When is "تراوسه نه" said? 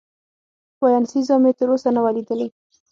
1.57-2.01